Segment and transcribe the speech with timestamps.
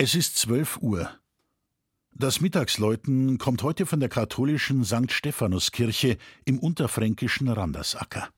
[0.00, 1.10] Es ist zwölf Uhr.
[2.14, 5.10] Das Mittagsläuten kommt heute von der katholischen St.
[5.10, 8.28] Stephanuskirche im unterfränkischen Randersacker.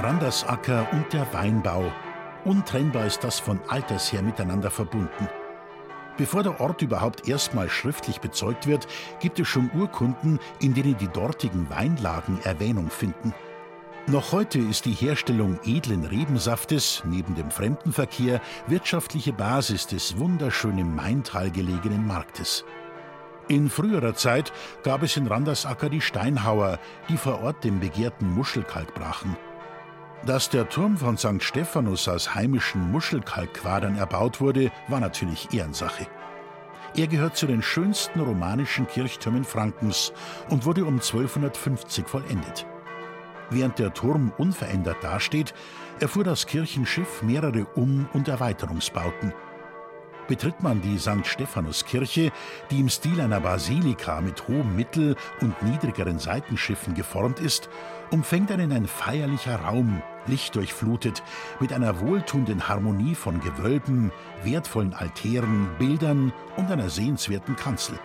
[0.00, 1.90] Randersacker und der Weinbau.
[2.44, 5.28] Untrennbar ist das von alters her miteinander verbunden.
[6.16, 8.86] Bevor der Ort überhaupt erstmal schriftlich bezeugt wird,
[9.18, 13.34] gibt es schon Urkunden, in denen die dortigen Weinlagen Erwähnung finden.
[14.06, 21.50] Noch heute ist die Herstellung edlen Rebensaftes neben dem Fremdenverkehr wirtschaftliche Basis des wunderschönen Maintal
[21.50, 22.64] gelegenen Marktes.
[23.48, 24.52] In früherer Zeit
[24.84, 26.78] gab es in Randersacker die Steinhauer,
[27.08, 29.36] die vor Ort den begehrten Muschelkalk brachen.
[30.26, 31.42] Dass der Turm von St.
[31.42, 36.06] Stephanus aus heimischen Muschelkalkquadern erbaut wurde, war natürlich Ehrensache.
[36.96, 40.12] Er gehört zu den schönsten romanischen Kirchtürmen Frankens
[40.48, 42.66] und wurde um 1250 vollendet.
[43.50, 45.54] Während der Turm unverändert dasteht,
[46.00, 49.32] erfuhr das Kirchenschiff mehrere Um- und Erweiterungsbauten–
[50.28, 51.26] betritt man die St.
[51.26, 52.30] Stephanuskirche,
[52.70, 57.68] die im Stil einer Basilika mit hohem Mittel- und niedrigeren Seitenschiffen geformt ist,
[58.10, 61.22] umfängt einen ein feierlicher Raum, lichtdurchflutet,
[61.58, 64.12] mit einer wohltuenden Harmonie von Gewölben,
[64.44, 67.98] wertvollen Altären, Bildern und einer sehenswerten Kanzel.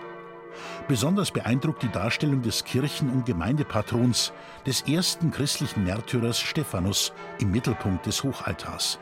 [0.88, 4.32] Besonders beeindruckt die Darstellung des Kirchen- und Gemeindepatrons,
[4.66, 8.98] des ersten christlichen Märtyrers Stephanus, im Mittelpunkt des Hochaltars.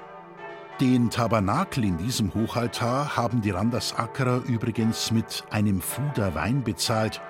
[0.83, 7.21] Den Tabernakel in diesem Hochaltar haben die Randersackerer übrigens mit einem Fuder Wein bezahlt.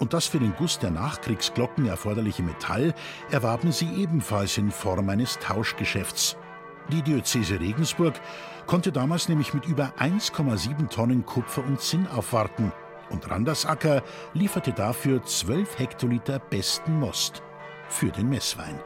[0.00, 2.94] Und das für den Guss der Nachkriegsglocken erforderliche Metall
[3.30, 6.36] erwarben sie ebenfalls in Form eines Tauschgeschäfts.
[6.90, 8.14] Die Diözese Regensburg
[8.66, 12.72] konnte damals nämlich mit über 1,7 Tonnen Kupfer und Zinn aufwarten
[13.10, 14.02] und Randersacker
[14.34, 17.40] lieferte dafür 12 Hektoliter besten Most
[17.88, 18.80] für den Messwein.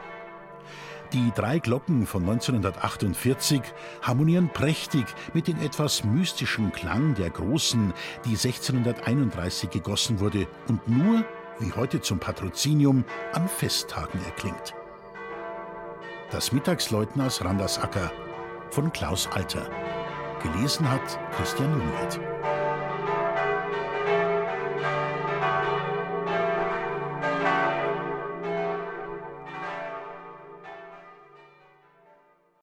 [1.13, 3.61] Die drei Glocken von 1948
[4.01, 11.25] harmonieren prächtig mit dem etwas mystischen Klang der großen, die 1631 gegossen wurde und nur,
[11.59, 14.73] wie heute zum Patrozinium, an Festtagen erklingt.
[16.31, 18.09] Das Mittagsläuten aus Randersacker
[18.69, 19.69] von Klaus Alter.
[20.41, 22.21] Gelesen hat Christian Jungwirth.